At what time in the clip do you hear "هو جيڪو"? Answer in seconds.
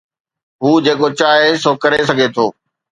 0.63-1.07